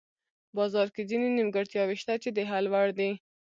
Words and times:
بازار 0.57 0.87
کې 0.95 1.01
ځینې 1.09 1.27
نیمګړتیاوې 1.37 1.95
شته 2.01 2.13
چې 2.23 2.29
د 2.33 2.39
حل 2.49 2.65
وړ 2.73 2.87
دي. 2.99 3.11